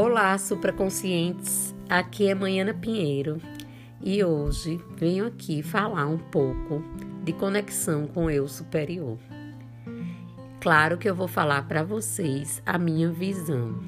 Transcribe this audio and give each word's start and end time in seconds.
Olá, 0.00 0.38
supraconscientes. 0.38 1.74
Aqui 1.88 2.28
é 2.28 2.34
Manhana 2.34 2.72
Pinheiro 2.72 3.42
e 4.00 4.22
hoje 4.22 4.80
venho 4.96 5.26
aqui 5.26 5.60
falar 5.60 6.06
um 6.06 6.16
pouco 6.16 6.84
de 7.24 7.32
conexão 7.32 8.06
com 8.06 8.26
o 8.26 8.30
eu 8.30 8.46
superior. 8.46 9.18
Claro 10.60 10.98
que 10.98 11.10
eu 11.10 11.16
vou 11.16 11.26
falar 11.26 11.66
para 11.66 11.82
vocês 11.82 12.62
a 12.64 12.78
minha 12.78 13.10
visão. 13.10 13.80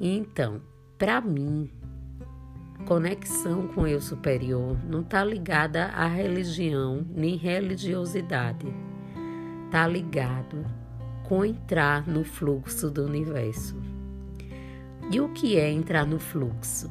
Então, 0.00 0.60
para 0.98 1.20
mim, 1.20 1.70
conexão 2.84 3.68
com 3.68 3.82
o 3.82 3.86
eu 3.86 4.00
superior 4.00 4.76
não 4.84 5.02
está 5.02 5.22
ligada 5.22 5.84
à 5.94 6.08
religião 6.08 7.06
nem 7.08 7.36
religiosidade. 7.36 8.66
Está 9.66 9.86
ligado 9.86 10.66
com 11.28 11.44
entrar 11.44 12.08
no 12.08 12.24
fluxo 12.24 12.90
do 12.90 13.04
universo. 13.04 13.91
E 15.10 15.20
o 15.20 15.28
que 15.30 15.58
é 15.58 15.70
entrar 15.70 16.06
no 16.06 16.18
fluxo? 16.18 16.90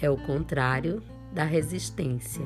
É 0.00 0.10
o 0.10 0.16
contrário 0.16 1.02
da 1.32 1.44
resistência. 1.44 2.44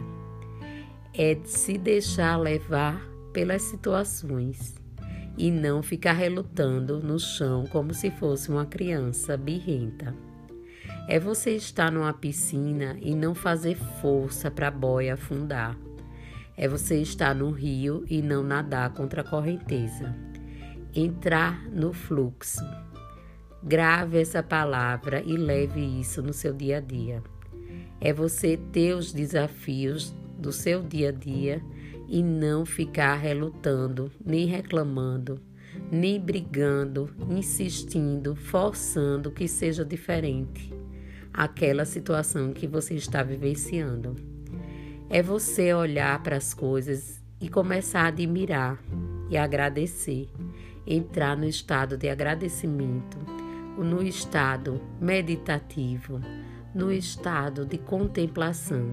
É 1.13 1.37
se 1.45 1.79
deixar 1.79 2.37
levar 2.37 3.01
pelas 3.33 3.63
situações 3.63 4.75
e 5.37 5.51
não 5.51 5.83
ficar 5.83 6.13
relutando 6.13 7.01
no 7.01 7.19
chão 7.19 7.65
como 7.67 7.93
se 7.93 8.11
fosse 8.11 8.51
uma 8.51 8.67
criança 8.67 9.37
birrenta. 9.37 10.15
É 11.09 11.21
você 11.21 11.53
estar 11.53 11.91
numa 11.91 12.13
piscina 12.13 12.97
e 13.01 13.15
não 13.15 13.35
fazer 13.35 13.77
força 14.01 14.51
para 14.51 14.69
a 14.69 14.71
boia 14.71 15.15
afundar. 15.15 15.77
É 16.57 16.67
você 16.67 17.01
estar 17.01 17.35
no 17.35 17.51
rio 17.51 18.05
e 18.09 18.23
não 18.23 18.43
nadar 18.43 18.91
contra 18.93 19.21
a 19.21 19.25
correnteza. 19.25 20.17
Entrar 20.95 21.63
no 21.69 21.93
fluxo. 21.93 22.65
Grave 23.67 24.21
essa 24.21 24.45
palavra 24.45 25.21
e 25.27 25.37
leve 25.37 25.81
isso 25.81 26.23
no 26.23 26.33
seu 26.33 26.53
dia 26.53 26.77
a 26.77 26.81
dia. 26.81 27.21
É 28.01 28.13
você 28.13 28.57
ter 28.57 28.95
os 28.95 29.13
desafios 29.13 30.15
do 30.39 30.53
seu 30.53 30.85
dia 30.85 31.09
a 31.09 31.13
dia 31.13 31.61
e 32.07 32.23
não 32.23 32.65
ficar 32.65 33.17
relutando, 33.17 34.09
nem 34.25 34.47
reclamando, 34.47 35.41
nem 35.91 36.21
brigando, 36.21 37.11
insistindo, 37.29 38.37
forçando 38.37 39.33
que 39.33 39.49
seja 39.49 39.85
diferente 39.85 40.73
aquela 41.33 41.85
situação 41.85 42.53
que 42.53 42.69
você 42.69 42.95
está 42.95 43.21
vivenciando. 43.25 44.15
É 45.11 45.21
você 45.21 45.75
olhar 45.75 46.23
para 46.23 46.37
as 46.37 46.55
coisas 46.55 47.21
e 47.41 47.49
começar 47.49 48.03
a 48.03 48.07
admirar 48.07 48.81
e 49.29 49.37
agradecer, 49.37 50.29
entrar 50.87 51.37
no 51.37 51.47
estado 51.47 51.97
de 51.97 52.09
agradecimento 52.09 53.36
no 53.85 54.03
estado 54.03 54.81
meditativo, 55.01 56.21
no 56.75 56.93
estado 56.93 57.65
de 57.65 57.79
contemplação. 57.79 58.91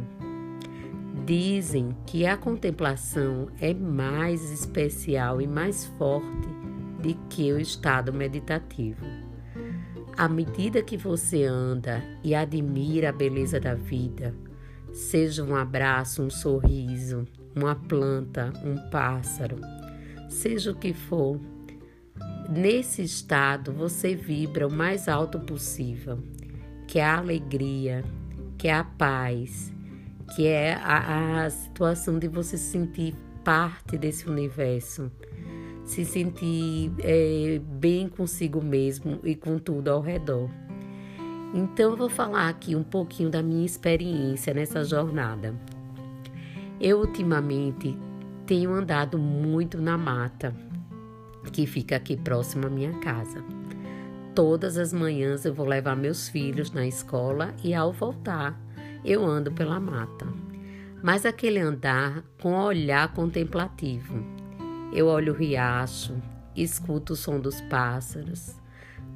Dizem 1.25 1.95
que 2.05 2.25
a 2.25 2.35
contemplação 2.35 3.47
é 3.61 3.73
mais 3.73 4.51
especial 4.51 5.41
e 5.41 5.47
mais 5.47 5.85
forte 5.97 6.47
do 7.01 7.13
que 7.29 7.51
o 7.51 7.59
estado 7.59 8.11
meditativo. 8.11 9.05
À 10.15 10.27
medida 10.27 10.83
que 10.83 10.95
você 10.95 11.43
anda 11.43 12.03
e 12.23 12.35
admira 12.35 13.09
a 13.09 13.13
beleza 13.13 13.59
da 13.59 13.73
vida, 13.73 14.35
seja 14.91 15.43
um 15.43 15.55
abraço, 15.55 16.21
um 16.21 16.29
sorriso, 16.29 17.25
uma 17.55 17.75
planta, 17.75 18.53
um 18.63 18.89
pássaro, 18.89 19.57
seja 20.29 20.71
o 20.71 20.75
que 20.75 20.93
for, 20.93 21.39
Nesse 22.55 23.01
estado, 23.01 23.73
você 23.73 24.13
vibra 24.13 24.67
o 24.67 24.71
mais 24.71 25.07
alto 25.07 25.39
possível, 25.39 26.19
que 26.87 26.99
é 26.99 27.03
a 27.03 27.17
alegria, 27.17 28.03
que 28.59 28.67
é 28.67 28.73
a 28.75 28.83
paz, 28.83 29.73
que 30.35 30.45
é 30.45 30.75
a, 30.75 31.45
a 31.45 31.49
situação 31.49 32.19
de 32.19 32.27
você 32.27 32.55
se 32.55 32.65
sentir 32.65 33.15
parte 33.43 33.97
desse 33.97 34.29
universo, 34.29 35.11
se 35.83 36.05
sentir 36.05 36.91
é, 36.99 37.59
bem 37.59 38.07
consigo 38.07 38.61
mesmo 38.61 39.19
e 39.23 39.33
com 39.33 39.57
tudo 39.57 39.89
ao 39.89 39.99
redor. 39.99 40.47
Então, 41.55 41.91
eu 41.91 41.97
vou 41.97 42.09
falar 42.09 42.49
aqui 42.49 42.75
um 42.75 42.83
pouquinho 42.83 43.31
da 43.31 43.41
minha 43.41 43.65
experiência 43.65 44.53
nessa 44.53 44.83
jornada. 44.83 45.55
Eu, 46.79 46.99
ultimamente, 46.99 47.97
tenho 48.45 48.71
andado 48.71 49.17
muito 49.17 49.81
na 49.81 49.97
mata 49.97 50.53
que 51.51 51.65
fica 51.65 51.95
aqui 51.95 52.17
próximo 52.17 52.67
à 52.67 52.69
minha 52.69 52.93
casa. 52.99 53.43
Todas 54.35 54.77
as 54.77 54.91
manhãs 54.91 55.45
eu 55.45 55.53
vou 55.53 55.65
levar 55.65 55.95
meus 55.95 56.27
filhos 56.27 56.71
na 56.71 56.87
escola 56.87 57.53
e 57.63 57.73
ao 57.73 57.91
voltar 57.91 58.59
eu 59.05 59.25
ando 59.25 59.51
pela 59.51 59.79
mata. 59.79 60.25
Mas 61.01 61.25
aquele 61.25 61.59
andar 61.59 62.23
com 62.41 62.53
olhar 62.53 63.13
contemplativo. 63.13 64.23
Eu 64.93 65.07
olho 65.07 65.33
o 65.33 65.35
riacho, 65.35 66.15
escuto 66.55 67.13
o 67.13 67.15
som 67.15 67.39
dos 67.39 67.59
pássaros, 67.61 68.55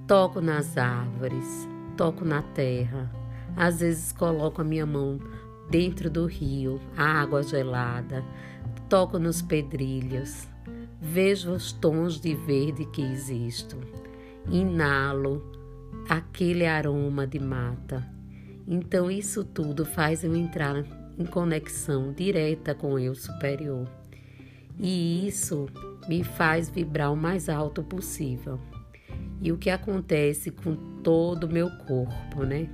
toco 0.08 0.42
nas 0.42 0.78
árvores, 0.78 1.68
toco 1.96 2.26
na 2.26 2.42
terra. 2.42 3.10
Às 3.56 3.80
vezes 3.80 4.12
coloco 4.12 4.62
a 4.62 4.66
minha 4.66 4.86
mão 4.86 5.20
dentro 5.70 6.10
do 6.10 6.26
rio, 6.26 6.82
a 6.96 7.22
água 7.22 7.42
gelada, 7.42 8.24
toco 8.90 9.18
nos 9.18 9.42
pedrilhos, 9.42 10.48
Vejo 11.02 11.52
os 11.52 11.72
tons 11.72 12.19
de 12.19 12.34
verde 12.34 12.85
que 12.85 13.02
existem. 13.02 13.80
Inalo 14.50 15.44
aquele 16.09 16.66
aroma 16.66 17.28
de 17.28 17.40
mata. 17.40 18.08
Então, 18.68 19.09
isso 19.09 19.44
tudo 19.44 19.86
faz 19.86 20.24
eu 20.24 20.36
entrar 20.36 20.84
em 21.18 21.25
conexão 21.25 22.12
direta 22.12 22.74
com 22.74 22.94
o 22.94 23.00
eu 23.00 23.16
superior. 23.16 23.88
E 24.80 25.28
isso 25.28 25.68
me 26.07 26.24
faz 26.24 26.69
vibrar 26.69 27.12
o 27.12 27.18
mais 27.18 27.50
alto 27.50 27.84
possível. 27.84 28.59
E 29.41 29.52
o 29.52 29.57
que 29.57 29.69
acontece 29.69 30.52
com 30.52 30.75
todo 31.03 31.46
o 31.46 31.52
meu 31.52 31.69
corpo, 31.86 32.44
né? 32.44 32.69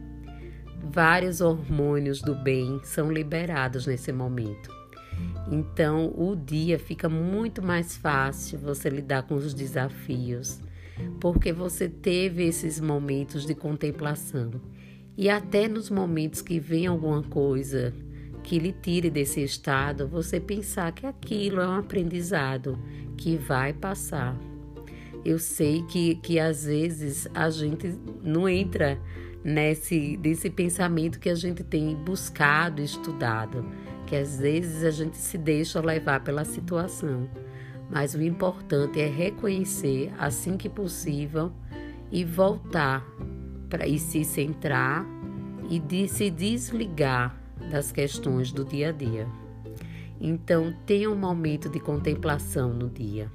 Vários 0.82 1.42
hormônios 1.42 2.22
do 2.22 2.36
bem 2.36 2.80
são 2.84 3.12
liberados 3.12 3.86
nesse 3.86 4.12
momento. 4.12 4.83
Então, 5.52 6.14
o 6.16 6.36
dia 6.36 6.80
fica 6.80 7.10
muito 7.10 7.62
mais 7.62 7.96
fácil 7.96 8.60
você 8.60 8.90
lidar 8.90 9.24
com 9.24 9.36
os 9.36 9.54
desafios, 9.54 10.60
porque 11.20 11.52
você 11.52 11.90
teve 11.90 12.44
esses 12.46 12.80
momentos 12.80 13.46
de 13.46 13.54
contemplação. 13.54 14.52
E 15.18 15.30
até 15.30 15.68
nos 15.68 15.90
momentos 15.90 16.42
que 16.42 16.60
vem 16.60 16.88
alguma 16.88 17.22
coisa 17.22 17.94
que 18.44 18.60
lhe 18.60 18.74
tire 18.74 19.10
desse 19.10 19.42
estado, 19.42 20.08
você 20.08 20.40
pensar 20.40 20.92
que 20.92 21.06
aquilo 21.06 21.62
é 21.62 21.68
um 21.68 21.78
aprendizado 21.78 22.78
que 23.18 23.38
vai 23.38 23.74
passar. 23.74 24.38
Eu 25.24 25.40
sei 25.40 25.84
que, 25.84 26.16
que 26.16 26.40
às 26.40 26.66
vezes 26.66 27.28
a 27.34 27.50
gente 27.50 27.96
não 28.22 28.50
entra 28.50 29.00
nesse, 29.44 30.18
nesse 30.18 30.50
pensamento 30.50 31.20
que 31.20 31.30
a 31.30 31.36
gente 31.36 31.64
tem 31.64 31.96
buscado, 31.96 32.82
estudado 32.82 33.66
que 34.06 34.16
às 34.16 34.38
vezes 34.38 34.84
a 34.84 34.92
gente 34.92 35.18
se 35.18 35.38
deixa 35.38 35.80
levar 35.80 36.24
pela 36.24 36.46
situação, 36.46 37.28
mas 37.90 38.14
o 38.14 38.22
importante 38.22 39.02
é 39.02 39.08
reconhecer 39.08 40.14
assim 40.20 40.58
que 40.58 40.70
possível 40.70 41.52
e 42.12 42.24
voltar 42.24 43.04
para 43.70 43.88
e 43.88 43.98
se 43.98 44.24
centrar 44.24 45.06
e 45.70 45.80
de 45.80 46.08
se 46.08 46.30
desligar 46.30 47.36
das 47.72 47.92
questões 47.92 48.52
do 48.52 48.64
dia 48.64 48.90
a 48.90 48.92
dia. 48.92 49.28
Então, 50.22 50.74
tenha 50.86 51.10
um 51.10 51.16
momento 51.16 51.68
de 51.68 51.80
contemplação 51.80 52.72
no 52.72 52.90
dia. 52.90 53.32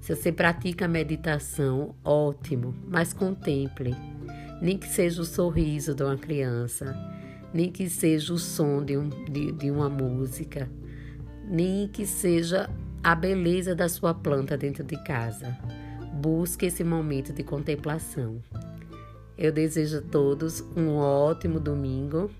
Se 0.00 0.14
você 0.14 0.30
pratica 0.30 0.86
meditação, 0.86 1.94
ótimo, 2.04 2.74
mas 2.86 3.12
contemple. 3.12 3.96
Nem 4.60 4.76
que 4.76 4.86
seja 4.86 5.22
o 5.22 5.24
sorriso 5.24 5.94
de 5.94 6.02
uma 6.02 6.16
criança, 6.16 6.94
nem 7.52 7.70
que 7.70 7.88
seja 7.88 8.32
o 8.32 8.38
som 8.38 8.84
de, 8.84 8.96
um, 8.96 9.08
de, 9.08 9.52
de 9.52 9.70
uma 9.70 9.88
música, 9.88 10.70
nem 11.48 11.88
que 11.88 12.06
seja 12.06 12.68
a 13.02 13.14
beleza 13.14 13.74
da 13.74 13.88
sua 13.88 14.12
planta 14.12 14.56
dentro 14.56 14.84
de 14.84 15.02
casa. 15.02 15.58
Busque 16.14 16.66
esse 16.66 16.84
momento 16.84 17.32
de 17.32 17.42
contemplação. 17.42 18.42
Eu 19.36 19.50
desejo 19.50 19.98
a 19.98 20.02
todos 20.02 20.60
um 20.76 20.96
ótimo 20.96 21.58
domingo 21.58 22.30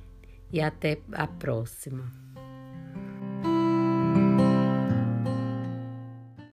e 0.53 0.61
até 0.61 0.99
a 1.13 1.27
próxima. 1.27 2.13